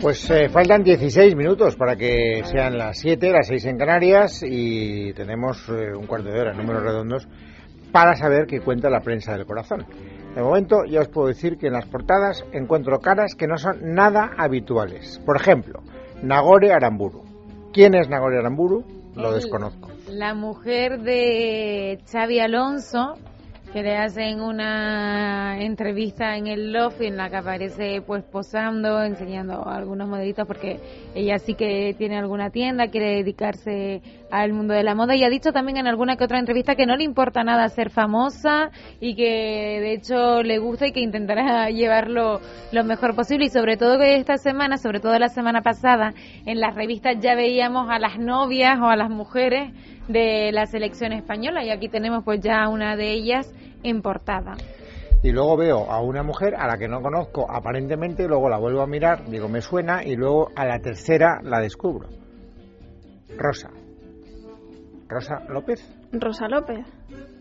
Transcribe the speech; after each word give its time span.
Pues 0.00 0.30
eh, 0.30 0.48
faltan 0.48 0.84
16 0.84 1.34
minutos 1.34 1.74
para 1.74 1.96
que 1.96 2.42
sean 2.44 2.78
las 2.78 2.98
7, 2.98 3.32
las 3.32 3.48
6 3.48 3.64
en 3.66 3.78
Canarias 3.78 4.44
y 4.46 5.12
tenemos 5.12 5.68
eh, 5.68 5.92
un 5.96 6.06
cuarto 6.06 6.28
de 6.28 6.40
hora, 6.40 6.52
números 6.52 6.84
redondos, 6.84 7.28
para 7.90 8.14
saber 8.14 8.46
qué 8.46 8.60
cuenta 8.60 8.88
la 8.90 9.00
prensa 9.00 9.32
del 9.32 9.44
corazón. 9.44 9.84
De 10.36 10.42
momento 10.42 10.84
ya 10.88 11.00
os 11.00 11.08
puedo 11.08 11.26
decir 11.26 11.58
que 11.58 11.66
en 11.66 11.72
las 11.72 11.86
portadas 11.86 12.44
encuentro 12.52 13.00
caras 13.00 13.34
que 13.34 13.48
no 13.48 13.58
son 13.58 13.92
nada 13.94 14.30
habituales. 14.38 15.20
Por 15.26 15.36
ejemplo, 15.36 15.82
Nagore 16.22 16.72
Aramburu. 16.72 17.24
¿Quién 17.72 17.94
es 17.94 18.08
Nagore 18.08 18.38
Aramburu? 18.38 18.84
Lo 19.16 19.32
desconozco. 19.32 19.90
La 20.08 20.34
mujer 20.34 21.00
de 21.00 21.98
Xavi 22.10 22.38
Alonso, 22.38 23.14
que 23.72 23.82
le 23.82 23.96
hacen 23.96 24.40
una 24.40 25.60
entrevista 25.60 26.36
en 26.36 26.46
el 26.46 26.72
Love 26.72 27.02
en 27.02 27.16
la 27.16 27.28
que 27.28 27.36
aparece 27.36 28.02
pues 28.06 28.24
posando, 28.24 29.02
enseñando 29.02 29.68
algunos 29.68 30.08
modelitos 30.08 30.46
porque 30.46 30.80
ella 31.14 31.38
sí 31.38 31.54
que 31.54 31.94
tiene 31.98 32.16
alguna 32.16 32.50
tienda, 32.50 32.88
quiere 32.88 33.16
dedicarse 33.16 34.00
al 34.30 34.52
mundo 34.52 34.72
de 34.72 34.82
la 34.82 34.94
moda. 34.94 35.14
Y 35.16 35.24
ha 35.24 35.28
dicho 35.28 35.52
también 35.52 35.76
en 35.76 35.86
alguna 35.86 36.16
que 36.16 36.24
otra 36.24 36.38
entrevista 36.38 36.76
que 36.76 36.86
no 36.86 36.96
le 36.96 37.04
importa 37.04 37.44
nada 37.44 37.68
ser 37.68 37.90
famosa 37.90 38.70
y 39.00 39.14
que 39.14 39.80
de 39.80 39.92
hecho 39.92 40.42
le 40.42 40.58
gusta 40.58 40.86
y 40.86 40.92
que 40.92 41.00
intentará 41.00 41.68
llevarlo 41.70 42.40
lo 42.72 42.84
mejor 42.84 43.14
posible. 43.14 43.46
Y 43.46 43.50
sobre 43.50 43.76
todo 43.76 43.98
que 43.98 44.16
esta 44.16 44.38
semana, 44.38 44.78
sobre 44.78 45.00
todo 45.00 45.18
la 45.18 45.28
semana 45.28 45.60
pasada, 45.60 46.14
en 46.46 46.60
las 46.60 46.74
revistas 46.74 47.16
ya 47.20 47.34
veíamos 47.34 47.90
a 47.90 47.98
las 47.98 48.18
novias 48.18 48.78
o 48.80 48.86
a 48.86 48.96
las 48.96 49.10
mujeres 49.10 49.72
de 50.08 50.50
la 50.52 50.66
selección 50.66 51.12
española 51.12 51.64
y 51.64 51.70
aquí 51.70 51.88
tenemos 51.88 52.24
pues 52.24 52.40
ya 52.40 52.68
una 52.68 52.96
de 52.96 53.12
ellas 53.12 53.52
en 53.82 54.02
portada. 54.02 54.54
Y 55.22 55.32
luego 55.32 55.56
veo 55.56 55.90
a 55.90 56.00
una 56.00 56.22
mujer 56.22 56.54
a 56.54 56.66
la 56.66 56.78
que 56.78 56.88
no 56.88 57.00
conozco 57.00 57.46
aparentemente, 57.50 58.26
luego 58.26 58.48
la 58.48 58.58
vuelvo 58.58 58.82
a 58.82 58.86
mirar, 58.86 59.24
digo 59.28 59.48
me 59.48 59.60
suena 59.60 60.04
y 60.04 60.14
luego 60.14 60.50
a 60.54 60.64
la 60.64 60.78
tercera 60.78 61.40
la 61.42 61.60
descubro. 61.60 62.08
Rosa. 63.36 63.70
Rosa 65.08 65.40
López. 65.48 65.80
Rosa 66.12 66.48
López 66.48 66.86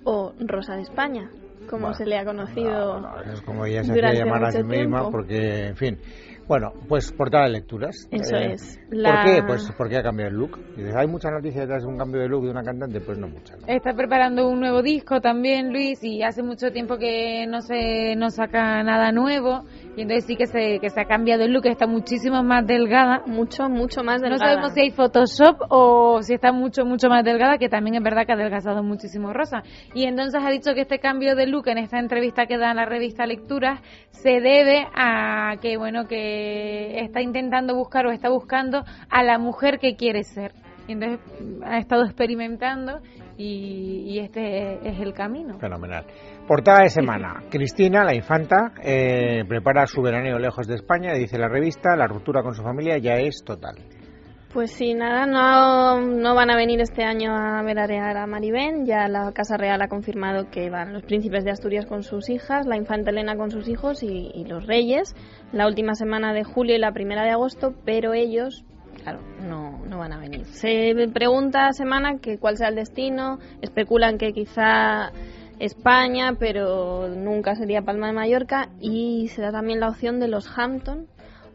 o 0.06 0.34
Rosa 0.40 0.76
de 0.76 0.82
España, 0.84 1.30
como 1.70 1.94
se 1.94 2.06
le 2.06 2.18
ha 2.18 2.26
conocido. 2.26 3.02
es 3.32 3.42
como 3.42 3.66
ella 3.66 3.84
se 3.84 3.92
hacía 3.92 4.26
llamar 4.26 4.46
a 4.46 4.52
sí 4.52 4.64
misma 4.64 5.10
porque, 5.12 5.68
en 5.68 5.76
fin. 5.76 6.00
Bueno, 6.48 6.72
pues 6.88 7.12
portada 7.12 7.44
de 7.44 7.50
lecturas. 7.50 8.08
Eso 8.10 8.38
eh, 8.38 8.54
es. 8.54 8.80
¿Por 8.90 9.26
qué? 9.26 9.44
Pues 9.46 9.70
porque 9.78 9.98
ha 9.98 10.04
cambiado 10.04 10.32
el 10.32 10.38
look. 10.38 10.58
Y 10.78 10.84
¿hay 10.96 11.06
mucha 11.06 11.30
noticia 11.30 11.62
detrás 11.62 11.84
de 11.84 11.90
un 11.90 11.98
cambio 11.98 12.22
de 12.22 12.30
look 12.30 12.46
de 12.46 12.52
una 12.52 12.64
cantante? 12.64 13.02
Pues 13.02 13.18
no 13.18 13.28
mucha. 13.28 13.56
Está 13.68 13.94
preparando 13.94 14.48
un 14.48 14.62
nuevo 14.62 14.82
disco 14.82 15.20
también, 15.20 15.74
Luis, 15.74 16.02
y 16.04 16.24
hace 16.24 16.44
mucho 16.44 16.72
tiempo 16.72 16.98
que 16.98 17.46
no 17.48 17.62
se 17.62 18.16
no 18.16 18.30
saca 18.30 18.82
nada 18.84 19.12
nuevo. 19.12 19.66
Y 19.98 20.04
entonces 20.04 20.26
sí 20.26 20.38
que 20.38 20.46
se, 20.46 20.80
que 20.80 20.90
se 20.90 21.02
ha 21.02 21.06
cambiado 21.06 21.44
el 21.44 21.52
look, 21.52 21.66
está 21.66 21.86
muchísimo 21.86 22.42
más 22.44 22.66
delgada. 22.66 23.24
Mucho, 23.26 23.68
mucho 23.68 24.04
más 24.04 24.22
delgada. 24.22 24.46
No 24.46 24.50
sabemos 24.52 24.74
si 24.74 24.82
hay 24.82 24.92
Photoshop 24.92 25.58
o 25.70 26.22
si 26.22 26.34
está 26.36 26.54
mucho, 26.54 26.86
mucho 26.86 27.10
más 27.10 27.26
delgada, 27.26 27.58
que 27.58 27.68
también 27.68 27.96
es 27.96 28.04
verdad 28.04 28.26
que 28.26 28.32
ha 28.32 28.36
adelgazado 28.36 28.84
muchísimo 28.84 29.34
Rosa. 29.34 29.64
Y 29.94 30.06
entonces 30.06 30.42
ha 30.42 30.50
dicho 30.50 30.74
que 30.74 30.82
este 30.82 31.00
cambio 31.00 31.36
de 31.36 31.48
look 31.48 31.68
en 31.68 31.80
esta 31.80 32.00
entrevista 32.00 32.46
que 32.46 32.58
da 32.58 32.72
en 32.72 32.78
la 32.78 32.86
revista 32.86 33.26
Lecturas 33.26 33.82
se 34.12 34.40
debe 34.40 34.88
a 34.96 35.56
que, 35.62 35.76
bueno, 35.78 36.08
que 36.08 36.37
está 37.04 37.22
intentando 37.22 37.76
buscar 37.76 38.06
o 38.08 38.12
está 38.12 38.30
buscando 38.30 38.84
a 39.10 39.24
la 39.24 39.38
mujer 39.38 39.80
que 39.80 39.96
quiere 39.96 40.24
ser. 40.24 40.54
Y 40.88 40.94
entonces 40.94 41.20
ha 41.66 41.78
estado 41.80 42.06
experimentando 42.06 43.00
y, 43.38 44.04
y 44.08 44.20
este 44.20 44.88
es 44.88 45.00
el 45.00 45.14
camino. 45.14 45.60
Fenomenal. 45.60 46.06
Portada 46.48 46.84
de 46.84 46.90
semana. 46.90 47.44
Cristina, 47.52 48.04
la 48.04 48.16
infanta, 48.16 48.74
eh, 48.82 49.44
prepara 49.48 49.86
su 49.86 50.02
veraneo 50.02 50.40
lejos 50.40 50.66
de 50.66 50.76
España, 50.76 51.14
dice 51.14 51.38
la 51.38 51.50
revista, 51.50 51.96
la 51.96 52.08
ruptura 52.08 52.42
con 52.42 52.54
su 52.54 52.64
familia 52.64 52.98
ya 52.98 53.16
es 53.16 53.44
total. 53.46 53.76
Pues 54.54 54.72
sí, 54.72 54.94
nada, 54.94 55.26
no, 55.26 56.00
no 56.00 56.34
van 56.34 56.50
a 56.50 56.56
venir 56.56 56.80
este 56.80 57.04
año 57.04 57.36
a 57.36 57.62
veranear 57.64 58.16
a 58.16 58.28
Maribén. 58.28 58.86
Ya 58.86 59.10
la 59.10 59.34
Casa 59.34 59.58
Real 59.58 59.82
ha 59.82 59.90
confirmado 59.90 60.50
que 60.50 60.70
van 60.70 60.94
los 60.94 61.04
príncipes 61.04 61.44
de 61.44 61.52
Asturias 61.52 61.86
con 61.86 62.02
sus 62.02 62.30
hijas, 62.30 62.66
la 62.66 62.78
infanta 62.78 63.12
Elena 63.12 63.36
con 63.36 63.52
sus 63.52 63.68
hijos 63.68 64.04
y, 64.04 64.46
los 64.48 64.66
reyes 64.66 65.14
la 65.52 65.68
última 65.68 65.96
semana 65.96 66.32
de 66.32 66.46
julio 66.46 66.76
y 66.76 66.80
la 66.80 66.94
primera 66.94 67.24
de 67.24 67.32
agosto, 67.32 67.74
pero 67.84 68.14
ellos, 68.14 68.64
claro, 69.04 69.20
no, 69.42 69.86
no 69.86 69.98
van 69.98 70.14
a 70.14 70.20
venir. 70.20 70.46
Se 70.46 70.94
pregunta 71.14 71.74
semana 71.74 72.20
que 72.20 72.38
cuál 72.38 72.56
sea 72.56 72.70
el 72.70 72.76
destino, 72.76 73.40
especulan 73.62 74.18
que 74.18 74.32
quizá 74.32 75.12
España, 75.60 76.36
pero 76.40 77.10
nunca 77.10 77.56
sería 77.56 77.82
Palma 77.82 78.08
de 78.08 78.14
Mallorca 78.14 78.70
y 78.80 79.28
se 79.28 79.42
da 79.42 79.52
también 79.52 79.82
la 79.82 79.90
opción 79.90 80.22
de 80.22 80.30
los 80.30 80.48
Hampton 80.58 81.08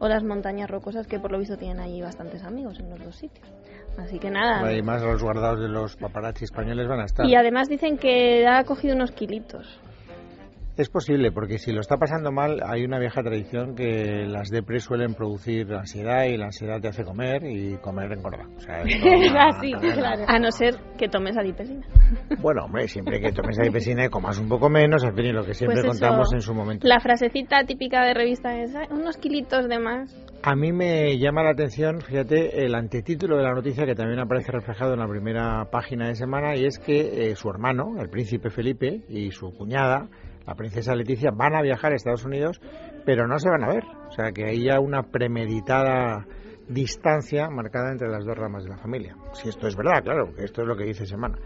o 0.02 0.08
las 0.08 0.24
montañas 0.24 0.68
rocosas 0.68 1.06
que 1.06 1.20
por 1.20 1.30
lo 1.30 1.38
visto 1.38 1.56
tienen 1.56 1.78
allí 1.78 2.02
bastantes 2.02 2.42
amigos 2.42 2.80
en 2.80 2.90
los 2.90 2.98
dos 3.04 3.14
sitios. 3.14 3.46
Así 3.96 4.18
que 4.18 4.30
nada. 4.30 4.58
Además 4.58 5.00
los 5.00 5.22
guardados 5.22 5.60
de 5.60 5.68
los 5.68 5.94
paparazzi 5.94 6.44
españoles 6.44 6.88
van 6.88 6.98
a 6.98 7.04
estar. 7.04 7.24
Y 7.24 7.36
además 7.36 7.68
dicen 7.68 7.98
que 7.98 8.44
ha 8.48 8.64
cogido 8.64 8.96
unos 8.96 9.12
kilitos. 9.12 9.78
Es 10.74 10.88
posible, 10.88 11.32
porque 11.32 11.58
si 11.58 11.70
lo 11.70 11.80
está 11.80 11.98
pasando 11.98 12.32
mal, 12.32 12.62
hay 12.64 12.84
una 12.84 12.98
vieja 12.98 13.22
tradición 13.22 13.74
que 13.74 14.24
las 14.26 14.48
depres 14.48 14.84
suelen 14.84 15.12
producir 15.14 15.70
ansiedad 15.74 16.24
y 16.24 16.38
la 16.38 16.46
ansiedad 16.46 16.80
te 16.80 16.88
hace 16.88 17.04
comer 17.04 17.44
y 17.44 17.76
comer 17.76 18.10
engorda. 18.12 18.46
O 18.56 18.60
sea, 18.60 18.80
Así, 18.80 19.72
claro. 19.94 20.24
A 20.26 20.38
no 20.38 20.50
ser 20.50 20.76
que 20.96 21.08
tomes 21.08 21.36
adipesina. 21.36 21.86
Bueno, 22.40 22.64
hombre, 22.64 22.88
siempre 22.88 23.20
que 23.20 23.32
tomes 23.32 23.58
adipesina 23.58 24.06
y 24.06 24.08
comas 24.08 24.38
un 24.38 24.48
poco 24.48 24.70
menos, 24.70 25.04
al 25.04 25.14
fin, 25.14 25.26
y 25.26 25.32
lo 25.32 25.44
que 25.44 25.52
siempre 25.52 25.82
Pues 25.82 25.98
contamos 25.98 26.32
en 26.32 26.40
su 26.40 26.54
momento. 26.54 26.88
La 26.88 27.00
frasecita 27.00 27.64
típica 27.64 28.02
de 28.06 28.14
revista 28.14 28.58
es 28.58 28.74
"Ay, 28.74 28.86
unos 28.92 29.18
kilitos 29.18 29.68
de 29.68 29.78
más. 29.78 30.16
A 30.42 30.56
mí 30.56 30.72
me 30.72 31.18
llama 31.18 31.42
la 31.42 31.50
atención, 31.50 32.00
fíjate, 32.00 32.64
el 32.64 32.74
antetítulo 32.74 33.36
de 33.36 33.42
la 33.42 33.52
noticia 33.52 33.84
que 33.84 33.94
también 33.94 34.20
aparece 34.20 34.50
reflejado 34.50 34.94
en 34.94 35.00
la 35.00 35.06
primera 35.06 35.66
página 35.70 36.08
de 36.08 36.14
semana 36.14 36.56
y 36.56 36.64
es 36.64 36.78
que 36.78 37.28
eh, 37.30 37.36
su 37.36 37.50
hermano, 37.50 37.94
el 38.00 38.08
príncipe 38.08 38.48
Felipe, 38.50 39.02
y 39.08 39.30
su 39.30 39.52
cuñada, 39.52 40.08
la 40.46 40.54
princesa 40.54 40.94
Leticia, 40.94 41.30
van 41.30 41.54
a 41.54 41.62
viajar 41.62 41.92
a 41.92 41.96
Estados 41.96 42.24
Unidos, 42.24 42.60
pero 43.04 43.26
no 43.26 43.38
se 43.38 43.48
van 43.48 43.64
a 43.64 43.68
ver. 43.68 43.84
O 44.08 44.12
sea 44.12 44.32
que 44.32 44.44
hay 44.44 44.64
ya 44.64 44.80
una 44.80 45.02
premeditada 45.02 46.26
distancia 46.68 47.48
marcada 47.50 47.92
entre 47.92 48.08
las 48.08 48.24
dos 48.24 48.36
ramas 48.36 48.64
de 48.64 48.70
la 48.70 48.78
familia. 48.78 49.16
Si 49.32 49.48
esto 49.48 49.66
es 49.66 49.76
verdad, 49.76 50.02
claro, 50.02 50.34
que 50.34 50.44
esto 50.44 50.62
es 50.62 50.68
lo 50.68 50.76
que 50.76 50.84
dice 50.84 51.06
semana. 51.06 51.38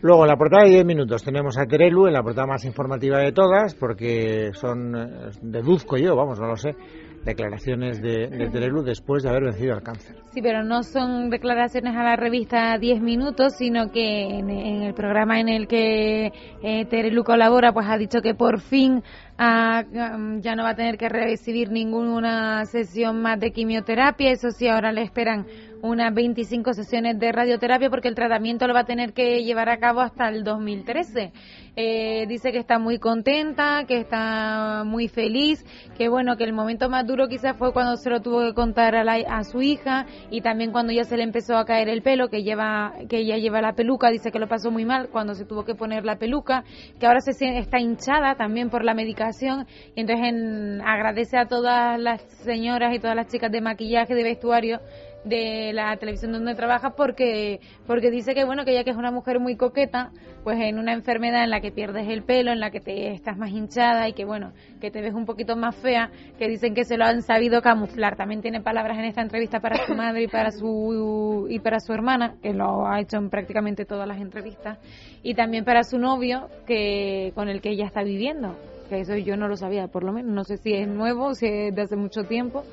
Luego, 0.00 0.22
en 0.22 0.28
la 0.28 0.36
portada 0.36 0.62
de 0.62 0.70
10 0.70 0.84
minutos 0.84 1.24
tenemos 1.24 1.58
a 1.58 1.66
Terelu, 1.66 2.06
en 2.06 2.12
la 2.12 2.22
portada 2.22 2.46
más 2.46 2.64
informativa 2.64 3.18
de 3.18 3.32
todas, 3.32 3.74
porque 3.74 4.50
son, 4.52 4.94
eh, 4.94 5.30
deduzco 5.42 5.96
yo, 5.96 6.14
vamos, 6.14 6.38
no 6.38 6.46
lo 6.46 6.56
sé, 6.56 6.76
declaraciones 7.24 8.00
de, 8.00 8.28
de 8.28 8.50
Terelu 8.50 8.82
después 8.82 9.22
de 9.22 9.30
haber 9.30 9.44
vencido 9.44 9.74
al 9.74 9.82
cáncer. 9.82 10.16
Sí, 10.32 10.42
pero 10.42 10.62
no 10.62 10.82
son 10.82 11.30
declaraciones 11.30 11.96
a 11.96 12.02
la 12.02 12.16
revista 12.16 12.78
10 12.78 13.00
minutos, 13.00 13.54
sino 13.56 13.90
que 13.90 14.38
en, 14.38 14.50
en 14.50 14.82
el 14.82 14.94
programa 14.94 15.40
en 15.40 15.48
el 15.48 15.66
que 15.66 16.32
eh, 16.62 16.84
Terelu 16.86 17.24
colabora, 17.24 17.72
pues 17.72 17.86
ha 17.88 17.96
dicho 17.96 18.20
que 18.20 18.34
por 18.34 18.60
fin 18.60 19.02
ah, 19.38 19.84
um, 20.14 20.40
ya 20.40 20.54
no 20.54 20.64
va 20.64 20.70
a 20.70 20.74
tener 20.76 20.98
que 20.98 21.08
recibir 21.08 21.70
ninguna 21.70 22.64
sesión 22.66 23.22
más 23.22 23.40
de 23.40 23.52
quimioterapia. 23.52 24.30
Eso 24.30 24.50
sí, 24.50 24.68
ahora 24.68 24.92
le 24.92 25.02
esperan 25.02 25.46
unas 25.82 26.12
25 26.12 26.72
sesiones 26.74 27.18
de 27.18 27.30
radioterapia 27.32 27.88
porque 27.90 28.08
el 28.08 28.14
tratamiento 28.14 28.66
lo 28.66 28.74
va 28.74 28.80
a 28.80 28.84
tener 28.84 29.12
que 29.12 29.44
llevar 29.44 29.68
a 29.68 29.78
cabo 29.78 30.00
hasta 30.00 30.28
el 30.28 30.42
2013. 30.44 31.32
Eh, 31.76 32.26
dice 32.26 32.50
que 32.50 32.58
está 32.58 32.80
muy 32.80 32.98
contenta, 32.98 33.84
que 33.86 33.98
está 33.98 34.82
muy 34.84 35.06
feliz, 35.06 35.64
que 35.96 36.08
bueno, 36.08 36.36
que 36.36 36.42
el 36.42 36.52
momento 36.52 36.88
más 36.88 37.06
duro 37.06 37.28
quizás 37.28 37.56
fue 37.56 37.72
cuando 37.72 37.96
se 37.96 38.10
lo 38.10 38.20
tuvo 38.20 38.40
que 38.44 38.52
contar 38.54 38.96
a, 38.96 39.04
la- 39.04 39.22
a 39.28 39.44
su 39.44 39.62
hija 39.62 40.06
y 40.30 40.40
también 40.40 40.72
cuando 40.72 40.92
ya 40.92 41.04
se 41.04 41.16
le 41.16 41.22
empezó 41.22 41.56
a 41.56 41.64
caer 41.64 41.88
el 41.88 42.02
pelo, 42.02 42.28
que 42.28 42.42
lleva, 42.42 42.94
que 43.08 43.18
ella 43.18 43.36
lleva 43.36 43.62
la 43.62 43.74
peluca, 43.74 44.10
dice 44.10 44.32
que 44.32 44.40
lo 44.40 44.48
pasó 44.48 44.72
muy 44.72 44.84
mal 44.84 45.08
cuando 45.10 45.34
se 45.34 45.44
tuvo 45.44 45.64
que 45.64 45.76
poner 45.76 46.04
la 46.04 46.16
peluca, 46.16 46.64
que 46.98 47.06
ahora 47.06 47.20
se 47.20 47.30
está 47.58 47.78
hinchada 47.78 48.34
también 48.34 48.70
por 48.70 48.82
la 48.84 48.94
medicación 48.94 49.66
y 49.94 50.00
entonces 50.00 50.26
en- 50.26 50.80
agradece 50.80 51.38
a 51.38 51.46
todas 51.46 52.00
las 52.00 52.20
señoras 52.42 52.92
y 52.92 52.98
todas 52.98 53.14
las 53.14 53.28
chicas 53.28 53.52
de 53.52 53.60
maquillaje, 53.60 54.16
de 54.16 54.24
vestuario 54.24 54.80
de 55.24 55.72
la 55.72 55.96
televisión 55.96 56.32
donde 56.32 56.54
trabaja 56.54 56.90
porque 56.90 57.60
porque 57.86 58.10
dice 58.10 58.34
que 58.34 58.44
bueno 58.44 58.64
que 58.64 58.72
ella 58.72 58.84
que 58.84 58.90
es 58.90 58.96
una 58.96 59.10
mujer 59.10 59.40
muy 59.40 59.56
coqueta 59.56 60.10
pues 60.44 60.58
en 60.60 60.78
una 60.78 60.92
enfermedad 60.92 61.44
en 61.44 61.50
la 61.50 61.60
que 61.60 61.72
pierdes 61.72 62.08
el 62.08 62.22
pelo 62.22 62.52
en 62.52 62.60
la 62.60 62.70
que 62.70 62.80
te 62.80 63.12
estás 63.12 63.36
más 63.36 63.50
hinchada 63.50 64.08
y 64.08 64.12
que 64.12 64.24
bueno 64.24 64.52
que 64.80 64.90
te 64.90 65.02
ves 65.02 65.14
un 65.14 65.26
poquito 65.26 65.56
más 65.56 65.76
fea 65.76 66.10
que 66.38 66.48
dicen 66.48 66.74
que 66.74 66.84
se 66.84 66.96
lo 66.96 67.04
han 67.04 67.22
sabido 67.22 67.62
camuflar. 67.62 68.16
También 68.16 68.40
tiene 68.40 68.60
palabras 68.60 68.98
en 68.98 69.04
esta 69.04 69.22
entrevista 69.22 69.60
para 69.60 69.84
su 69.86 69.94
madre 69.94 70.22
y 70.22 70.28
para 70.28 70.50
su 70.50 71.46
y 71.50 71.58
para 71.58 71.80
su 71.80 71.92
hermana 71.92 72.36
que 72.42 72.52
lo 72.52 72.86
ha 72.86 73.00
hecho 73.00 73.16
en 73.18 73.30
prácticamente 73.30 73.84
todas 73.84 74.06
las 74.06 74.20
entrevistas. 74.20 74.78
Y 75.22 75.34
también 75.34 75.64
para 75.64 75.82
su 75.82 75.98
novio 75.98 76.48
que 76.66 77.32
con 77.34 77.48
el 77.48 77.60
que 77.60 77.70
ella 77.70 77.86
está 77.86 78.02
viviendo 78.02 78.56
que 78.88 79.00
eso 79.00 79.16
yo 79.16 79.36
no 79.36 79.48
lo 79.48 79.56
sabía 79.56 79.88
por 79.88 80.04
lo 80.04 80.12
menos. 80.12 80.32
No 80.32 80.44
sé 80.44 80.56
si 80.56 80.72
es 80.72 80.88
nuevo 80.88 81.34
si 81.34 81.46
es 81.46 81.74
de 81.74 81.82
hace 81.82 81.96
mucho 81.96 82.22
tiempo 82.22 82.64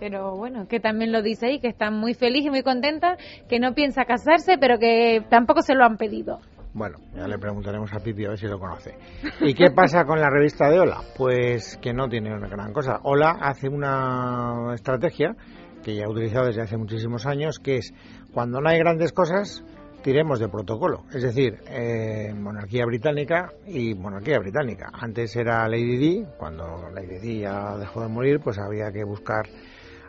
pero 0.00 0.36
bueno, 0.36 0.66
que 0.68 0.80
también 0.80 1.12
lo 1.12 1.22
dice 1.22 1.46
ahí, 1.46 1.60
que 1.60 1.68
está 1.68 1.90
muy 1.90 2.14
feliz 2.14 2.44
y 2.44 2.50
muy 2.50 2.62
contenta, 2.62 3.16
que 3.48 3.58
no 3.58 3.74
piensa 3.74 4.04
casarse, 4.04 4.58
pero 4.58 4.78
que 4.78 5.24
tampoco 5.30 5.62
se 5.62 5.74
lo 5.74 5.84
han 5.84 5.96
pedido. 5.96 6.40
Bueno, 6.74 6.98
ya 7.14 7.28
le 7.28 7.38
preguntaremos 7.38 7.92
a 7.92 8.00
Pipi 8.00 8.24
a 8.24 8.30
ver 8.30 8.38
si 8.38 8.46
lo 8.48 8.58
conoce. 8.58 8.96
¿Y 9.40 9.54
qué 9.54 9.70
pasa 9.70 10.04
con 10.04 10.20
la 10.20 10.28
revista 10.28 10.68
de 10.68 10.80
Hola? 10.80 11.02
Pues 11.16 11.78
que 11.80 11.92
no 11.92 12.08
tiene 12.08 12.34
una 12.34 12.48
gran 12.48 12.72
cosa. 12.72 12.98
Hola 13.04 13.38
hace 13.40 13.68
una 13.68 14.72
estrategia 14.74 15.36
que 15.84 15.94
ya 15.94 16.06
ha 16.06 16.10
utilizado 16.10 16.46
desde 16.46 16.62
hace 16.62 16.76
muchísimos 16.76 17.26
años, 17.26 17.60
que 17.60 17.76
es 17.76 17.94
cuando 18.32 18.60
no 18.60 18.68
hay 18.68 18.78
grandes 18.78 19.12
cosas, 19.12 19.62
tiremos 20.02 20.40
de 20.40 20.48
protocolo. 20.48 21.04
Es 21.14 21.22
decir, 21.22 21.60
eh, 21.68 22.34
monarquía 22.34 22.84
británica 22.86 23.52
y 23.66 23.94
monarquía 23.94 24.40
británica. 24.40 24.90
Antes 24.92 25.36
era 25.36 25.68
Lady 25.68 25.96
Di, 25.96 26.24
cuando 26.38 26.90
Lady 26.92 27.20
Di 27.20 27.40
ya 27.40 27.76
dejó 27.76 28.02
de 28.02 28.08
morir, 28.08 28.40
pues 28.42 28.58
había 28.58 28.90
que 28.90 29.04
buscar 29.04 29.44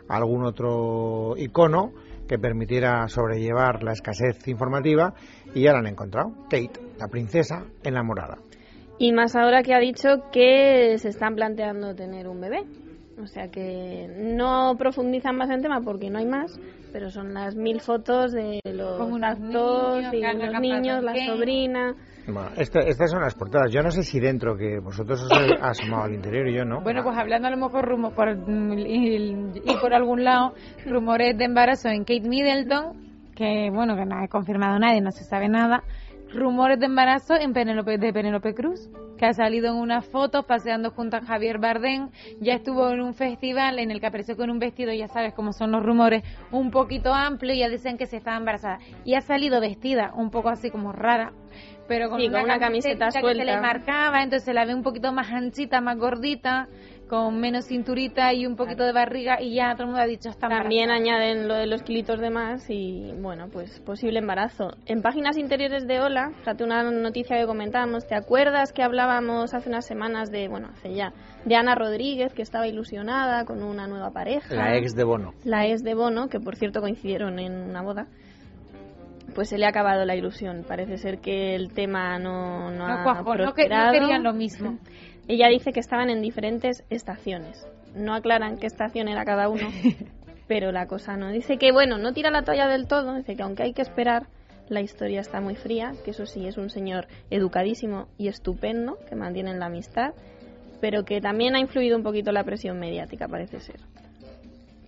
algún 0.08 0.44
otro 0.44 1.34
icono 1.36 1.92
que 2.28 2.38
permitiera 2.38 3.06
sobrellevar 3.08 3.82
la 3.82 3.92
escasez 3.92 4.46
informativa 4.48 5.14
y 5.54 5.62
ya 5.62 5.72
la 5.72 5.78
han 5.78 5.86
encontrado. 5.86 6.32
Kate, 6.50 6.80
la 6.98 7.08
princesa 7.08 7.64
enamorada. 7.84 8.38
Y 8.98 9.12
más 9.12 9.36
ahora 9.36 9.62
que 9.62 9.74
ha 9.74 9.78
dicho 9.78 10.08
que 10.32 10.96
se 10.98 11.08
están 11.08 11.34
planteando 11.34 11.94
tener 11.94 12.28
un 12.28 12.40
bebé. 12.40 12.64
O 13.22 13.26
sea 13.26 13.48
que 13.48 14.08
no 14.18 14.74
profundizan 14.76 15.36
más 15.36 15.50
en 15.50 15.62
tema 15.62 15.80
porque 15.80 16.10
no 16.10 16.18
hay 16.18 16.26
más, 16.26 16.60
pero 16.92 17.10
son 17.10 17.32
las 17.32 17.54
mil 17.54 17.80
fotos 17.80 18.32
de 18.32 18.60
los 18.64 19.00
actos 19.22 20.04
y 20.12 20.20
los 20.20 20.60
niños, 20.60 21.02
la 21.02 21.14
sobrina. 21.26 21.94
Bueno, 22.26 22.50
estas 22.56 23.10
son 23.10 23.20
las 23.20 23.34
portadas. 23.34 23.70
Yo 23.72 23.82
no 23.82 23.90
sé 23.90 24.02
si 24.02 24.18
dentro, 24.18 24.56
que 24.56 24.80
vosotros 24.80 25.22
os 25.22 25.32
habéis 25.36 25.60
asomado 25.60 26.04
al 26.04 26.14
interior 26.14 26.48
y 26.48 26.54
yo 26.54 26.64
no. 26.64 26.80
Bueno, 26.80 27.02
pues 27.02 27.16
hablando 27.16 27.48
a 27.48 27.50
lo 27.50 27.56
mejor 27.56 27.84
rumor 27.86 28.14
por, 28.14 28.28
y, 28.28 29.52
por 29.80 29.94
algún 29.94 30.24
lado, 30.24 30.54
rumores 30.84 31.36
de 31.38 31.44
embarazo 31.44 31.88
en 31.88 32.00
Kate 32.00 32.28
Middleton, 32.28 33.32
que 33.34 33.70
bueno, 33.72 33.96
que 33.96 34.04
no 34.04 34.22
ha 34.22 34.28
confirmado 34.28 34.78
nadie, 34.78 35.00
no 35.00 35.12
se 35.12 35.24
sabe 35.24 35.48
nada. 35.48 35.84
Rumores 36.32 36.80
de 36.80 36.86
embarazo 36.86 37.34
en 37.34 37.52
Penelope, 37.52 37.98
de 37.98 38.12
Penélope 38.12 38.54
Cruz 38.54 38.90
que 39.16 39.26
ha 39.26 39.32
salido 39.32 39.68
en 39.68 39.76
unas 39.76 40.06
fotos 40.06 40.44
paseando 40.44 40.90
junto 40.90 41.16
a 41.16 41.20
Javier 41.22 41.58
Bardem, 41.58 42.10
ya 42.40 42.54
estuvo 42.54 42.90
en 42.90 43.00
un 43.00 43.14
festival 43.14 43.78
en 43.78 43.90
el 43.90 44.00
que 44.00 44.06
apareció 44.06 44.36
con 44.36 44.50
un 44.50 44.58
vestido, 44.58 44.92
ya 44.92 45.08
sabes 45.08 45.34
cómo 45.34 45.52
son 45.52 45.72
los 45.72 45.82
rumores, 45.82 46.22
un 46.52 46.70
poquito 46.70 47.12
amplio, 47.12 47.54
y 47.54 47.60
ya 47.60 47.68
dicen 47.68 47.96
que 47.96 48.06
se 48.06 48.18
estaba 48.18 48.36
embarazada. 48.36 48.78
Y 49.04 49.14
ha 49.14 49.20
salido 49.22 49.60
vestida, 49.60 50.12
un 50.14 50.30
poco 50.30 50.50
así 50.50 50.70
como 50.70 50.92
rara, 50.92 51.32
pero 51.86 52.10
con, 52.10 52.20
una, 52.20 52.58
camiseta, 52.58 53.10
suelta. 53.10 53.28
que 53.28 53.38
se 53.38 53.44
le 53.44 53.60
marcaba, 53.60 54.22
entonces 54.22 54.44
se 54.44 54.54
la 54.54 54.64
ve 54.64 54.74
un 54.74 54.82
poquito 54.82 55.12
más 55.12 55.30
anchita, 55.30 55.80
más 55.80 55.96
gordita, 55.96 56.68
con 57.08 57.38
menos 57.38 57.66
cinturita 57.66 58.32
y 58.32 58.46
un 58.46 58.56
poquito 58.56 58.84
de 58.84 58.92
barriga 58.92 59.40
y 59.40 59.54
ya 59.54 59.72
todo 59.74 59.84
el 59.84 59.88
mundo 59.90 60.02
ha 60.02 60.06
dicho 60.06 60.28
está 60.28 60.48
También 60.48 60.90
añaden 60.90 61.46
lo 61.46 61.54
de 61.54 61.66
los 61.66 61.82
kilitos 61.82 62.18
de 62.20 62.30
más 62.30 62.68
y 62.68 63.12
bueno, 63.20 63.48
pues 63.52 63.80
posible 63.80 64.18
embarazo. 64.18 64.72
En 64.86 65.02
páginas 65.02 65.36
interiores 65.36 65.86
de 65.86 66.00
Hola, 66.00 66.32
fíjate 66.40 66.64
una 66.64 66.82
noticia 66.82 67.36
que 67.38 67.46
comentábamos, 67.46 68.06
¿te 68.06 68.16
acuerdas 68.16 68.72
que 68.72 68.82
hablábamos 68.82 69.54
hace 69.54 69.68
unas 69.68 69.86
semanas 69.86 70.30
de, 70.30 70.48
bueno, 70.48 70.68
hace 70.72 70.94
ya, 70.94 71.12
de 71.44 71.54
Ana 71.54 71.74
Rodríguez 71.74 72.34
que 72.34 72.42
estaba 72.42 72.66
ilusionada 72.66 73.44
con 73.44 73.62
una 73.62 73.86
nueva 73.86 74.10
pareja? 74.10 74.54
La 74.54 74.76
ex 74.76 74.94
de 74.94 75.04
Bono. 75.04 75.32
La 75.44 75.66
ex 75.66 75.82
de 75.84 75.94
Bono, 75.94 76.28
que 76.28 76.40
por 76.40 76.56
cierto 76.56 76.80
coincidieron 76.80 77.38
en 77.38 77.52
una 77.52 77.82
boda 77.82 78.08
pues 79.36 79.50
se 79.50 79.58
le 79.58 79.66
ha 79.66 79.68
acabado 79.68 80.06
la 80.06 80.16
ilusión. 80.16 80.64
Parece 80.66 80.96
ser 80.96 81.18
que 81.18 81.54
el 81.54 81.70
tema 81.74 82.18
no, 82.18 82.70
no, 82.70 82.86
ha 82.86 83.22
prosperado. 83.22 83.92
no 83.92 84.00
querían 84.00 84.22
lo 84.22 84.32
mismo. 84.32 84.78
Ella 85.28 85.48
dice 85.48 85.72
que 85.72 85.80
estaban 85.80 86.08
en 86.08 86.22
diferentes 86.22 86.84
estaciones. 86.88 87.68
No 87.94 88.14
aclaran 88.14 88.56
qué 88.56 88.66
estación 88.66 89.08
era 89.08 89.26
cada 89.26 89.50
uno, 89.50 89.68
pero 90.48 90.72
la 90.72 90.86
cosa 90.86 91.18
no. 91.18 91.30
Dice 91.32 91.58
que, 91.58 91.70
bueno, 91.70 91.98
no 91.98 92.14
tira 92.14 92.30
la 92.30 92.44
toalla 92.44 92.66
del 92.66 92.88
todo, 92.88 93.14
dice 93.14 93.36
que 93.36 93.42
aunque 93.42 93.64
hay 93.64 93.74
que 93.74 93.82
esperar, 93.82 94.26
la 94.70 94.80
historia 94.80 95.20
está 95.20 95.42
muy 95.42 95.54
fría, 95.54 95.92
que 96.02 96.12
eso 96.12 96.24
sí, 96.24 96.46
es 96.46 96.56
un 96.56 96.70
señor 96.70 97.06
educadísimo 97.28 98.08
y 98.16 98.28
estupendo, 98.28 98.96
que 99.06 99.16
mantiene 99.16 99.54
la 99.54 99.66
amistad, 99.66 100.14
pero 100.80 101.04
que 101.04 101.20
también 101.20 101.54
ha 101.56 101.60
influido 101.60 101.98
un 101.98 102.02
poquito 102.02 102.32
la 102.32 102.42
presión 102.42 102.78
mediática, 102.78 103.28
parece 103.28 103.60
ser. 103.60 103.80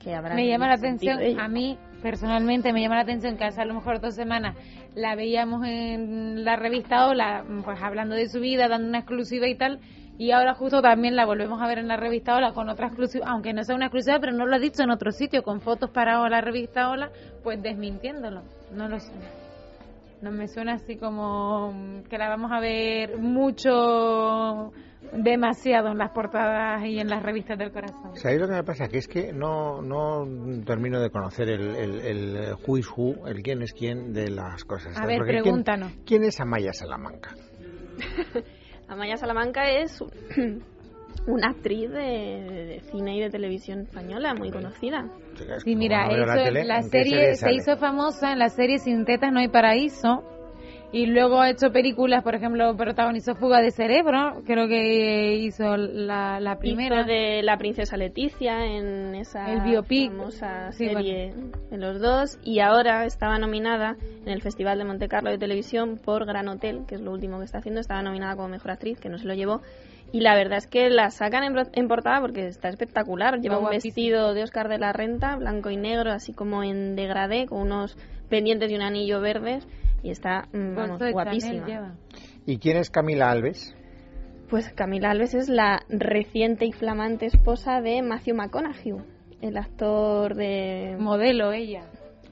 Que 0.03 0.15
habrá 0.15 0.35
me 0.35 0.49
llama 0.49 0.69
la 0.69 0.75
atención, 0.75 1.19
a 1.39 1.49
mí 1.49 1.77
personalmente 2.03 2.73
me 2.73 2.81
llama 2.81 2.97
la 2.97 3.03
atención 3.03 3.37
que 3.37 3.45
hace 3.45 3.61
a 3.61 3.65
lo 3.65 3.75
mejor 3.75 4.01
dos 4.01 4.15
semanas 4.15 4.57
la 4.95 5.15
veíamos 5.15 5.67
en 5.67 6.45
la 6.45 6.57
revista 6.57 7.09
Hola, 7.09 7.45
pues 7.65 7.81
hablando 7.83 8.15
de 8.15 8.29
su 8.29 8.41
vida, 8.41 8.69
dando 8.69 8.89
una 8.89 8.99
exclusiva 8.99 9.47
y 9.49 9.57
tal, 9.57 9.81
y 10.19 10.33
ahora 10.33 10.55
justo 10.55 10.83
también 10.83 11.15
la 11.15 11.27
volvemos 11.27 11.63
a 11.63 11.67
ver 11.67 11.79
en 11.79 11.89
la 11.89 11.97
revista 11.97 12.35
Hola 12.35 12.53
con 12.53 12.69
otra 12.69 12.89
exclusiva, 12.89 13.27
aunque 13.29 13.53
no 13.53 13.63
sea 13.65 13.77
una 13.77 13.87
exclusiva, 13.87 14.19
pero 14.21 14.33
no 14.33 14.47
lo 14.47 14.57
ha 14.57 14.59
dicho 14.59 14.83
en 14.83 14.91
otro 14.91 15.13
sitio, 15.13 15.43
con 15.43 15.61
fotos 15.61 15.91
para 15.91 16.29
la 16.29 16.41
revista 16.41 16.91
Hola, 16.91 17.11
pues 17.43 17.63
desmintiéndolo. 17.63 18.43
No 18.75 18.89
lo 18.89 18.99
sé. 18.99 19.13
No 20.21 20.33
me 20.33 20.49
suena 20.49 20.75
así 20.75 20.97
como 20.97 22.03
que 22.11 22.19
la 22.19 22.29
vamos 22.29 22.51
a 22.51 22.59
ver 22.59 23.19
mucho, 23.19 24.73
demasiado 25.13 25.89
en 25.89 25.99
las 25.99 26.11
portadas 26.11 26.85
y 26.85 26.99
en 26.99 27.09
las 27.09 27.23
revistas 27.23 27.59
del 27.59 27.73
corazón. 27.73 28.17
¿Sabéis 28.17 28.41
lo 28.41 28.49
que 28.49 28.55
me 28.55 28.65
pasa? 28.65 28.89
Que 28.89 28.99
es 28.99 29.09
que 29.09 29.33
no, 29.33 29.83
no 29.83 30.27
termino 30.65 31.01
de 31.01 31.11
conocer 31.11 31.49
el, 31.49 31.75
el, 31.77 32.01
el 32.01 32.55
who 32.67 32.79
is 32.79 32.89
who, 32.97 33.27
el 33.27 33.43
quién 33.43 33.63
es 33.63 33.73
quién 33.73 34.13
de 34.13 34.31
las 34.31 34.65
cosas. 34.65 34.97
A 34.97 35.07
ver, 35.07 35.21
pregúntanos. 35.21 35.93
¿quién, 35.93 36.05
¿Quién 36.05 36.25
es 36.25 36.41
Amaya 36.41 36.73
Salamanca? 36.73 37.35
Amaya 38.89 39.17
Salamanca 39.17 39.71
es 39.71 40.03
una 41.27 41.51
actriz 41.51 41.91
de, 41.91 42.81
cine 42.91 43.17
y 43.17 43.21
de 43.21 43.31
televisión 43.31 43.81
española 43.83 44.35
muy 44.35 44.51
conocida. 44.51 45.11
Sí, 45.63 45.77
mira, 45.77 46.09
la, 46.09 46.83
serie 46.83 47.35
se 47.35 47.53
hizo 47.53 47.77
famosa 47.77 48.33
en 48.33 48.39
la 48.39 48.49
serie 48.49 48.79
Sin 48.79 49.05
tetas 49.05 49.31
no 49.33 49.41
hay 49.41 49.49
paraíso 49.49 50.25
y 50.91 51.05
luego 51.05 51.41
ha 51.41 51.51
hecho 51.51 51.71
películas, 51.71 52.23
por 52.23 52.35
ejemplo, 52.35 52.75
protagonizó 52.75 53.35
Fuga 53.35 53.61
de 53.61 53.73
Cerebro, 53.73 54.43
creo 54.47 54.69
que 54.69 55.35
hizo 55.37 55.77
la, 55.77 56.41
la 56.41 56.59
primera. 56.59 57.05
de 57.05 57.43
La 57.43 57.59
Princesa 57.59 57.99
Leticia 57.99 58.65
en 58.65 59.15
esa 59.15 59.53
el 59.53 59.61
biopic. 59.61 60.11
famosa 60.11 60.73
serie 60.73 61.35
de 61.71 61.77
los 61.77 62.01
dos. 62.01 62.39
Y 62.43 62.61
ahora 62.61 63.05
estaba 63.05 63.39
nominada 63.39 63.97
en 64.25 64.33
el 64.33 64.41
Festival 64.41 64.79
de 64.79 64.85
Monte 64.85 65.09
Carlo 65.09 65.31
de 65.31 65.37
Televisión 65.37 65.99
por 66.03 66.25
Gran 66.25 66.49
Hotel, 66.49 66.85
que 66.89 66.95
es 66.95 67.03
lo 67.03 67.13
último 67.13 67.39
que 67.39 67.45
está 67.45 67.59
haciendo. 67.59 67.83
Estaba 67.83 68.01
nominada 68.01 68.37
como 68.37 68.49
Mejor 68.49 68.71
Actriz, 68.71 68.99
que 68.99 69.11
no 69.11 69.19
se 69.19 69.27
lo 69.27 69.35
llevó. 69.35 69.61
Y 70.11 70.21
la 70.21 70.35
verdad 70.35 70.57
es 70.57 70.67
que 70.67 70.89
la 70.89 71.11
sacan 71.11 71.55
en, 71.75 71.89
portada 71.89 72.19
porque 72.23 72.47
está 72.47 72.71
espectacular. 72.71 73.41
Lleva 73.41 73.59
un 73.59 73.69
vestido 73.69 74.33
de 74.33 74.43
Oscar 74.43 74.69
de 74.69 74.79
la 74.79 74.95
Renta, 74.95 75.37
blanco 75.37 75.69
y 75.69 75.77
negro, 75.77 76.13
así 76.13 76.33
como 76.33 76.63
en 76.63 76.97
degradé, 76.97 77.45
con 77.45 77.61
unos 77.61 77.95
pendientes 78.31 78.71
y 78.71 78.75
un 78.75 78.83
anillo 78.83 79.21
verdes 79.21 79.67
y 80.03 80.11
está 80.11 80.49
mm, 80.53 81.13
guapísima. 81.13 81.97
¿Y 82.47 82.59
quién 82.59 82.77
es 82.77 82.91
Camila 82.91 83.31
Alves? 83.31 83.75
Pues 84.49 84.71
Camila 84.73 85.11
Alves 85.11 85.35
es 85.35 85.49
la 85.49 85.81
reciente 85.89 86.65
y 86.65 86.73
flamante 86.73 87.27
esposa 87.27 87.81
de 87.81 88.03
Matthew 88.03 88.37
McConaughey, 88.37 88.95
el 89.43 89.57
actor 89.57 90.35
de... 90.35 90.97
Modelo 90.99 91.53
ella. 91.53 91.83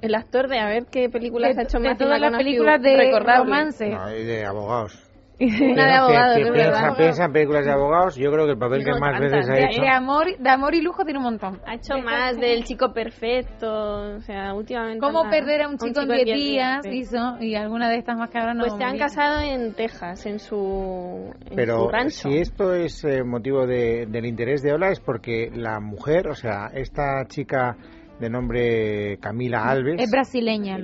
El 0.00 0.14
actor 0.14 0.49
de 0.49 0.58
a 0.58 0.66
ver 0.66 0.87
qué 0.87 1.08
películas 1.08 1.56
ha 1.58 1.62
hecho 1.62 1.78
de 1.78 1.94
todas 1.94 2.20
las 2.20 2.37
películas 2.37 2.80
de 2.82 3.18
romance. 3.18 3.90
No, 3.90 4.06
de 4.06 4.44
abogados. 4.44 5.05
Una 5.38 5.85
de 5.85 5.93
abogados, 5.93 6.97
piensa, 6.97 7.25
en 7.26 7.33
películas 7.33 7.66
de 7.66 7.73
abogados. 7.73 8.16
Yo 8.16 8.33
creo 8.33 8.47
que 8.47 8.52
el 8.52 8.59
papel 8.59 8.83
que 8.83 8.99
más 8.99 9.21
veces 9.21 9.47
ha 9.50 9.59
hecho. 9.59 9.83
De 9.83 9.88
amor, 9.88 10.26
de 10.38 10.49
amor 10.49 10.75
y 10.75 10.81
lujo 10.81 11.05
tiene 11.05 11.19
un 11.19 11.25
montón. 11.25 11.61
Ha 11.66 11.75
hecho 11.75 11.99
más 11.99 12.38
del 12.38 12.64
chico 12.64 12.95
perfecto. 12.95 14.16
O 14.16 14.21
sea, 14.21 14.55
últimamente. 14.55 14.99
¿Cómo 14.99 15.28
perder 15.28 15.62
a 15.62 15.69
un 15.69 15.76
chico 15.76 16.00
en 16.00 16.09
10 16.09 16.25
días? 16.25 16.87
Hizo. 16.90 17.37
Y 17.40 17.55
alguna 17.55 17.90
de 17.90 17.99
estas 17.99 18.16
más 18.16 18.31
que 18.31 18.38
ahora 18.38 18.55
no. 18.55 18.64
Pues 18.64 18.76
se 18.78 18.85
han 18.85 18.97
casado 18.97 19.40
en 19.43 19.75
Texas, 19.75 20.25
en 20.25 20.38
su, 20.38 21.35
Pero 21.55 21.90
rancho. 21.90 22.31
si 22.31 22.38
esto 22.38 22.73
es 22.73 23.05
eh, 23.05 23.23
motivo 23.23 23.66
de, 23.66 24.07
del 24.07 24.25
interés 24.25 24.62
de 24.62 24.73
Ola, 24.73 24.88
es 24.88 25.00
porque 25.00 25.50
la 25.55 25.81
mujer, 25.81 26.28
o 26.28 26.35
sea, 26.35 26.71
esta 26.73 27.26
chica 27.26 27.76
de 28.18 28.30
nombre 28.30 29.18
Camila 29.20 29.64
Alves. 29.68 30.00
Es 30.00 30.11
brasileña. 30.11 30.78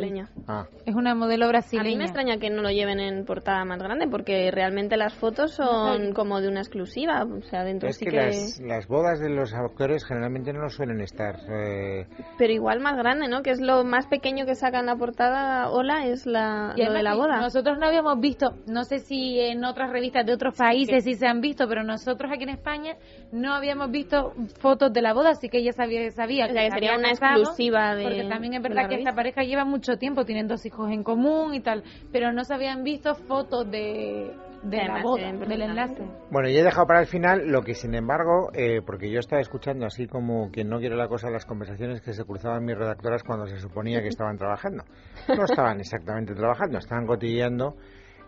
Ah. 0.46 0.66
Es 0.84 0.94
una 0.94 1.14
modelo 1.14 1.48
brasileña. 1.48 1.88
A 1.88 1.90
mí 1.90 1.96
me 1.96 2.04
extraña 2.04 2.36
que 2.38 2.50
no 2.50 2.62
lo 2.62 2.70
lleven 2.70 3.00
en 3.00 3.24
portada 3.24 3.64
más 3.64 3.78
grande 3.78 4.06
porque 4.08 4.50
realmente 4.50 4.96
las 4.96 5.14
fotos 5.14 5.52
son 5.52 6.12
como 6.12 6.40
de 6.40 6.48
una 6.48 6.60
exclusiva. 6.60 7.24
O 7.24 7.42
sea, 7.42 7.64
dentro 7.64 7.88
es 7.88 7.96
sí 7.96 8.06
que, 8.06 8.16
Las, 8.16 8.60
las, 8.60 8.86
bodas 8.86 9.20
de 9.20 9.30
los 9.30 9.54
actores 9.54 10.04
generalmente 10.04 10.52
no 10.52 10.60
lo 10.60 10.68
suelen 10.68 11.00
estar. 11.00 11.36
Eh, 11.48 12.06
Pero 12.36 12.52
igual 12.52 12.80
más 12.80 12.96
grande, 12.96 13.28
¿no? 13.28 13.42
Que 13.42 13.50
es 13.50 13.60
lo 13.60 13.84
más 13.84 14.06
pequeño 14.06 14.44
que 14.44 14.54
sacan 14.54 14.86
la 14.86 14.96
portada. 14.96 15.70
Hola, 15.70 16.06
es 16.06 16.26
la, 16.26 16.74
lo 16.76 16.92
de 16.92 17.02
la 17.02 17.14
boda. 17.14 17.40
Nosotros 17.40 17.78
no 17.78 17.86
habíamos 17.86 18.20
visto, 18.20 18.54
no 18.66 18.84
sé 18.84 18.98
si 18.98 19.40
en 19.40 19.64
otras 19.64 19.90
revistas 19.90 20.26
de 20.26 20.34
otros 20.34 20.56
países 20.56 21.04
sí 21.04 21.14
se 21.14 21.26
han 21.26 21.40
visto, 21.40 21.66
pero 21.68 21.82
nosotros 21.82 22.30
aquí 22.32 22.42
en 22.42 22.50
España 22.50 22.96
no 23.32 23.54
habíamos 23.54 23.90
visto 23.90 24.32
fotos 24.60 24.92
de 24.92 25.02
la 25.02 25.14
boda, 25.14 25.30
así 25.30 25.48
que 25.48 25.58
ella 25.58 25.72
sabía, 25.72 26.10
sabía 26.10 26.48
que, 26.48 26.70
sería 26.70 26.96
una 26.96 27.10
exclusiva 27.22 27.94
de. 27.94 28.04
Porque 28.04 28.28
también 28.28 28.54
es 28.54 28.62
verdad 28.62 28.88
que 28.88 28.96
esta 28.96 29.14
pareja 29.14 29.42
lleva 29.42 29.64
mucho 29.64 29.96
tiempo, 29.96 30.24
tienen 30.24 30.48
dos 30.48 30.64
hijos 30.66 30.90
en 30.90 31.02
común 31.02 31.54
y 31.54 31.60
tal, 31.60 31.82
pero 32.10 32.32
no 32.32 32.44
se 32.44 32.54
habían 32.54 32.84
visto 32.84 33.14
fotos 33.14 33.70
de, 33.70 34.32
de 34.62 34.76
la 34.76 35.02
boda, 35.02 35.32
del 35.32 35.62
enlace. 35.62 36.02
Bueno, 36.30 36.48
y 36.48 36.56
he 36.56 36.62
dejado 36.62 36.86
para 36.86 37.00
el 37.00 37.06
final 37.06 37.48
lo 37.48 37.62
que, 37.62 37.74
sin 37.74 37.94
embargo, 37.94 38.50
eh, 38.54 38.80
porque 38.84 39.10
yo 39.10 39.18
estaba 39.18 39.40
escuchando 39.40 39.86
así 39.86 40.06
como 40.06 40.50
quien 40.50 40.68
no 40.68 40.78
quiere 40.78 40.96
la 40.96 41.08
cosa 41.08 41.30
las 41.30 41.46
conversaciones 41.46 42.00
que 42.00 42.12
se 42.12 42.24
cruzaban 42.24 42.64
mis 42.64 42.76
redactoras 42.76 43.22
cuando 43.22 43.46
se 43.46 43.58
suponía 43.58 44.00
que 44.00 44.08
estaban 44.08 44.36
trabajando. 44.36 44.84
No 45.28 45.44
estaban 45.44 45.80
exactamente 45.80 46.34
trabajando, 46.34 46.78
estaban 46.78 47.06
cotilleando 47.06 47.76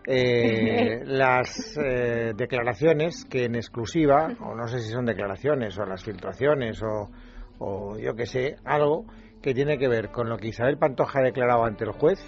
eh, 0.05 1.01
las 1.05 1.77
eh, 1.77 2.33
declaraciones 2.35 3.25
que 3.25 3.45
en 3.45 3.55
exclusiva, 3.55 4.27
o 4.41 4.55
no 4.55 4.67
sé 4.67 4.79
si 4.79 4.91
son 4.91 5.05
declaraciones 5.05 5.77
o 5.79 5.85
las 5.85 6.03
filtraciones 6.03 6.81
o, 6.83 7.09
o 7.59 7.97
yo 7.97 8.15
que 8.15 8.25
sé, 8.25 8.57
algo 8.63 9.05
que 9.41 9.53
tiene 9.53 9.77
que 9.77 9.87
ver 9.87 10.09
con 10.09 10.29
lo 10.29 10.37
que 10.37 10.47
Isabel 10.47 10.77
Pantoja 10.77 11.19
ha 11.19 11.23
declarado 11.23 11.65
ante 11.65 11.83
el 11.83 11.91
juez 11.91 12.19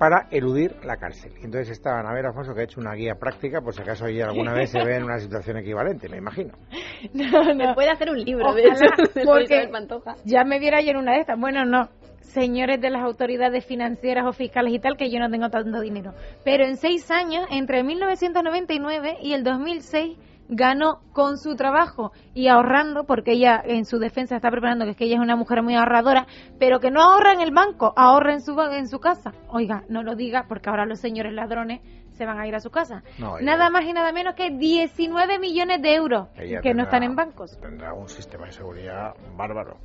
para 0.00 0.28
eludir 0.30 0.76
la 0.82 0.96
cárcel. 0.96 1.34
Entonces 1.42 1.70
estaban 1.70 2.06
a 2.06 2.14
ver, 2.14 2.24
Alfonso, 2.24 2.54
que 2.54 2.62
ha 2.62 2.64
hecho 2.64 2.80
una 2.80 2.94
guía 2.94 3.16
práctica, 3.16 3.60
por 3.60 3.74
si 3.74 3.82
acaso 3.82 4.06
ella 4.06 4.28
alguna 4.28 4.54
vez 4.54 4.70
se 4.70 4.82
ve 4.82 4.96
en 4.96 5.04
una 5.04 5.18
situación 5.18 5.58
equivalente, 5.58 6.08
me 6.08 6.16
imagino. 6.16 6.54
No, 7.14 7.54
no. 7.54 7.74
puede 7.74 7.90
hacer 7.90 8.10
un 8.10 8.22
libro 8.22 8.52
de 8.52 8.62
eso, 8.62 8.84
porque 9.26 9.68
Pantoja. 9.72 10.16
Ya 10.24 10.44
me 10.44 10.58
viera 10.58 10.82
yo 10.82 10.90
en 10.90 10.98
una 10.98 11.14
de 11.14 11.20
estas. 11.20 11.38
Bueno, 11.40 11.64
no, 11.64 11.88
señores 12.20 12.80
de 12.80 12.90
las 12.90 13.02
autoridades 13.02 13.64
financieras 13.64 14.26
o 14.26 14.32
fiscales 14.32 14.74
y 14.74 14.78
tal, 14.78 14.96
que 14.96 15.10
yo 15.10 15.18
no 15.18 15.30
tengo 15.30 15.48
tanto 15.48 15.80
dinero. 15.80 16.12
Pero 16.44 16.64
en 16.64 16.76
seis 16.76 17.10
años, 17.10 17.46
entre 17.50 17.82
1999 17.82 19.18
y 19.22 19.32
el 19.32 19.44
2006, 19.44 20.18
ganó 20.50 21.00
con 21.12 21.38
su 21.38 21.54
trabajo 21.54 22.12
y 22.34 22.48
ahorrando, 22.48 23.04
porque 23.04 23.32
ella 23.32 23.62
en 23.64 23.84
su 23.84 23.98
defensa 23.98 24.36
está 24.36 24.50
preparando 24.50 24.84
que 24.84 24.92
es 24.92 24.96
que 24.96 25.04
ella 25.04 25.14
es 25.14 25.20
una 25.20 25.36
mujer 25.36 25.62
muy 25.62 25.76
ahorradora, 25.76 26.26
pero 26.58 26.80
que 26.80 26.90
no 26.90 27.00
ahorra 27.00 27.32
en 27.32 27.40
el 27.40 27.52
banco, 27.52 27.94
ahorra 27.96 28.34
en 28.34 28.40
su, 28.40 28.60
en 28.60 28.88
su 28.88 28.98
casa. 28.98 29.32
Oiga, 29.48 29.84
no 29.88 30.02
lo 30.02 30.16
diga 30.16 30.46
porque 30.48 30.68
ahora 30.68 30.84
los 30.86 30.98
señores 31.00 31.32
ladrones 31.32 31.80
se 32.12 32.26
van 32.26 32.38
a 32.38 32.46
ir 32.46 32.54
a 32.54 32.60
su 32.60 32.70
casa. 32.70 33.02
nada 33.40 33.70
más 33.70 33.84
y 33.84 33.92
nada 33.92 34.12
menos 34.12 34.34
que 34.34 34.50
19 34.50 35.38
millones 35.38 35.80
de 35.80 35.94
euros 35.94 36.28
que 36.34 36.74
no 36.74 36.82
están 36.82 37.02
en 37.02 37.14
bancos. 37.14 37.58
Tendrá 37.60 37.94
un 37.94 38.08
sistema 38.08 38.46
de 38.46 38.52
seguridad 38.52 39.14
bárbaro. 39.36 39.78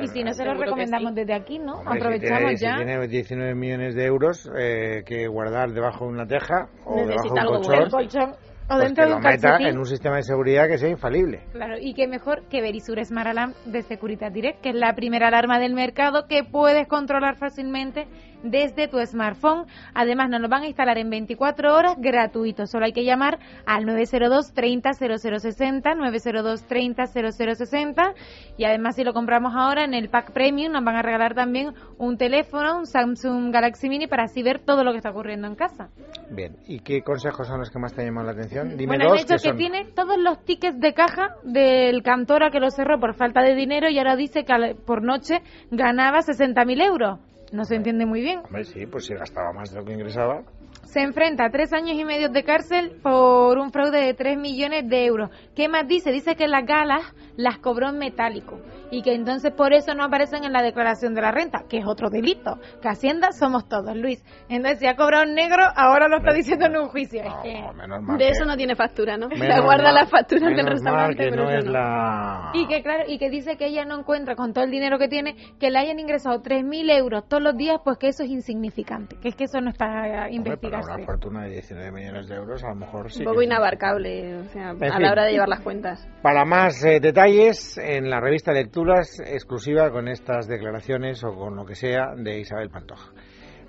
y 0.00 0.06
si 0.06 0.22
no 0.22 0.32
se 0.32 0.44
lo 0.44 0.54
recomendamos 0.54 1.14
desde 1.14 1.34
aquí, 1.34 1.58
¿no? 1.58 1.82
Aprovechamos 1.84 2.58
ya. 2.58 2.78
Si 2.78 2.84
tiene 2.84 3.06
19 3.06 3.54
millones 3.54 3.94
de 3.96 4.04
euros 4.06 4.50
eh, 4.56 5.02
que 5.04 5.26
guardar 5.26 5.72
debajo 5.72 6.06
de 6.06 6.12
una 6.12 6.26
teja 6.26 6.68
o 6.86 7.04
debajo 7.04 7.34
de 7.34 7.84
un 7.84 7.90
colchón 7.90 8.36
o 8.68 8.74
pues 8.74 8.84
dentro 8.84 9.08
de 9.08 9.14
un 9.14 9.22
meta 9.22 9.56
en 9.60 9.78
un 9.78 9.86
sistema 9.86 10.16
de 10.16 10.22
seguridad 10.22 10.68
que 10.68 10.76
sea 10.76 10.90
infalible. 10.90 11.40
Claro, 11.52 11.76
y 11.80 11.94
qué 11.94 12.06
mejor 12.06 12.42
que 12.48 12.60
Verisure 12.60 13.02
Smart 13.04 13.28
Alarm 13.28 13.54
de 13.64 13.82
Securitas 13.82 14.32
Direct, 14.32 14.60
que 14.60 14.70
es 14.70 14.74
la 14.74 14.94
primera 14.94 15.28
alarma 15.28 15.58
del 15.58 15.74
mercado 15.74 16.26
que 16.28 16.44
puedes 16.44 16.86
controlar 16.86 17.36
fácilmente 17.36 18.06
desde 18.42 18.88
tu 18.88 18.98
smartphone. 19.04 19.66
Además, 19.94 20.30
nos 20.30 20.40
lo 20.40 20.48
van 20.48 20.62
a 20.62 20.66
instalar 20.66 20.98
en 20.98 21.10
24 21.10 21.74
horas 21.74 21.96
gratuito. 21.98 22.66
Solo 22.66 22.86
hay 22.86 22.92
que 22.92 23.04
llamar 23.04 23.38
al 23.66 23.84
902 23.84 24.52
30 24.52 24.92
0060, 24.92 25.94
902 25.94 26.64
30 26.64 27.06
0060. 27.06 28.14
Y 28.56 28.64
además, 28.64 28.96
si 28.96 29.04
lo 29.04 29.12
compramos 29.12 29.54
ahora 29.54 29.84
en 29.84 29.94
el 29.94 30.08
pack 30.08 30.32
premium, 30.32 30.72
nos 30.72 30.84
van 30.84 30.96
a 30.96 31.02
regalar 31.02 31.34
también 31.34 31.74
un 31.98 32.16
teléfono, 32.16 32.78
un 32.78 32.86
Samsung 32.86 33.52
Galaxy 33.52 33.88
Mini, 33.88 34.06
para 34.06 34.24
así 34.24 34.42
ver 34.42 34.60
todo 34.60 34.84
lo 34.84 34.92
que 34.92 34.98
está 34.98 35.10
ocurriendo 35.10 35.46
en 35.46 35.54
casa. 35.54 35.88
Bien, 36.30 36.56
¿y 36.66 36.80
qué 36.80 37.02
consejos 37.02 37.46
son 37.46 37.60
los 37.60 37.70
que 37.70 37.78
más 37.78 37.94
te 37.94 38.04
llaman 38.04 38.26
la 38.26 38.32
atención? 38.32 38.76
Dime 38.76 38.96
bueno, 38.96 39.10
dos, 39.10 39.22
hecho 39.22 39.36
que, 39.42 39.56
tiene 39.56 39.86
todos 39.94 40.18
los 40.18 40.44
tickets 40.44 40.78
de 40.78 40.94
caja 40.94 41.36
del 41.42 42.02
Cantora 42.02 42.50
que 42.50 42.60
lo 42.60 42.70
cerró 42.70 42.98
por 43.00 43.14
falta 43.14 43.42
de 43.42 43.54
dinero 43.54 43.88
y 43.88 43.98
ahora 43.98 44.16
dice 44.16 44.44
que 44.44 44.76
por 44.86 45.02
noche 45.02 45.42
ganaba 45.70 46.18
60.000 46.18 46.82
euros. 46.82 47.18
No 47.52 47.64
se 47.64 47.76
entiende 47.76 48.04
muy 48.06 48.20
bien. 48.20 48.40
Hombre, 48.44 48.64
sí, 48.64 48.86
pues 48.86 49.06
si 49.06 49.14
gastaba 49.14 49.52
más 49.52 49.70
de 49.70 49.80
lo 49.80 49.84
que 49.84 49.92
ingresaba. 49.92 50.42
Se 50.88 51.00
enfrenta 51.00 51.44
a 51.44 51.50
tres 51.50 51.74
años 51.74 51.98
y 51.98 52.04
medio 52.04 52.30
de 52.30 52.44
cárcel 52.44 52.98
por 53.02 53.58
un 53.58 53.70
fraude 53.72 54.00
de 54.00 54.14
3 54.14 54.38
millones 54.38 54.88
de 54.88 55.04
euros. 55.04 55.28
¿Qué 55.54 55.68
más 55.68 55.86
dice? 55.86 56.10
Dice 56.12 56.34
que 56.34 56.48
las 56.48 56.64
galas 56.64 57.02
las 57.36 57.58
cobró 57.58 57.90
en 57.90 57.98
metálico 57.98 58.58
y 58.90 59.02
que 59.02 59.12
entonces 59.12 59.52
por 59.52 59.74
eso 59.74 59.94
no 59.94 60.04
aparecen 60.04 60.44
en 60.44 60.52
la 60.54 60.62
declaración 60.62 61.12
de 61.12 61.20
la 61.20 61.30
renta, 61.30 61.64
que 61.68 61.76
es 61.76 61.86
otro 61.86 62.08
delito. 62.08 62.58
Que 62.80 62.88
Hacienda 62.88 63.32
somos 63.32 63.68
todos, 63.68 63.94
Luis. 63.96 64.24
Entonces, 64.48 64.78
si 64.78 64.86
ha 64.86 64.96
cobrado 64.96 65.24
en 65.24 65.34
negro, 65.34 65.62
ahora 65.76 66.08
lo 66.08 66.18
está 66.18 66.32
diciendo 66.32 66.64
en 66.64 66.78
un 66.78 66.88
juicio. 66.88 67.22
de 67.22 68.28
eso 68.30 68.46
no 68.46 68.56
tiene 68.56 68.74
factura, 68.74 69.18
¿no? 69.18 69.28
Se 69.28 69.60
guarda 69.60 69.92
las 69.92 70.10
facturas 70.10 70.56
del 70.56 70.66
restaurante. 70.66 71.30
no 71.30 71.50
es 71.50 71.66
la... 71.66 72.50
Y 72.54 72.66
que, 72.66 72.82
claro, 72.82 73.04
y 73.06 73.18
que 73.18 73.28
dice 73.28 73.58
que 73.58 73.66
ella 73.66 73.84
no 73.84 73.98
encuentra 73.98 74.36
con 74.36 74.54
todo 74.54 74.64
el 74.64 74.70
dinero 74.70 74.98
que 74.98 75.08
tiene 75.08 75.36
que 75.60 75.70
le 75.70 75.78
hayan 75.78 75.98
ingresado 75.98 76.42
3.000 76.42 76.90
euros 76.96 77.28
todos 77.28 77.42
los 77.42 77.56
días, 77.58 77.80
pues 77.84 77.98
que 77.98 78.08
eso 78.08 78.22
es 78.22 78.30
insignificante, 78.30 79.16
que 79.20 79.28
es 79.28 79.36
que 79.36 79.44
eso 79.44 79.60
no 79.60 79.68
está 79.68 80.30
investigado. 80.30 80.77
Para 80.80 80.96
una 80.96 81.06
fortuna 81.06 81.44
de 81.44 81.50
19 81.50 81.92
millones 81.92 82.28
de 82.28 82.36
euros, 82.36 82.64
a 82.64 82.68
lo 82.68 82.74
mejor 82.76 83.10
sí. 83.10 83.20
Un 83.20 83.26
poco 83.26 83.42
inabarcable, 83.42 84.36
o 84.36 84.44
sea, 84.44 84.70
a 84.70 85.00
la 85.00 85.12
hora 85.12 85.24
de 85.24 85.32
llevar 85.32 85.48
las 85.48 85.60
cuentas. 85.60 86.08
Para 86.22 86.44
más 86.44 86.84
eh, 86.84 87.00
detalles, 87.00 87.78
en 87.78 88.10
la 88.10 88.20
revista 88.20 88.52
Lectura 88.52 89.00
exclusiva 89.00 89.90
con 89.90 90.08
estas 90.08 90.46
declaraciones 90.48 91.22
o 91.24 91.34
con 91.34 91.56
lo 91.56 91.64
que 91.64 91.74
sea 91.74 92.14
de 92.16 92.40
Isabel 92.40 92.70
Pantoja. 92.70 93.12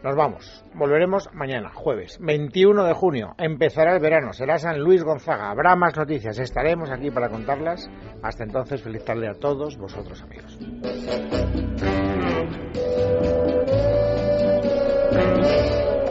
Nos 0.01 0.15
vamos. 0.15 0.63
Volveremos 0.75 1.27
mañana, 1.33 1.71
jueves 1.73 2.17
21 2.21 2.85
de 2.85 2.93
junio. 2.93 3.35
Empezará 3.37 3.95
el 3.95 3.99
verano. 3.99 4.31
Será 4.31 4.57
San 4.57 4.79
Luis 4.79 5.03
Gonzaga. 5.03 5.49
Habrá 5.49 5.75
más 5.75 5.97
noticias. 5.97 6.39
Estaremos 6.39 6.89
aquí 6.89 7.11
para 7.11 7.27
contarlas. 7.27 7.89
Hasta 8.23 8.45
entonces, 8.45 8.81
feliz 8.81 9.03
tarde 9.03 9.27
a 9.27 9.33
todos 9.33 9.77
vosotros, 9.77 10.21
amigos. 10.21 10.57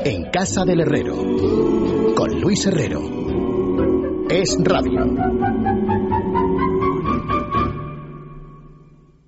En 0.04 0.30
Casa 0.30 0.64
del 0.64 0.80
Herrero. 0.80 1.16
Con 2.14 2.40
Luis 2.40 2.66
Herrero. 2.66 3.00
Es 4.30 4.56
Radio. 4.62 5.67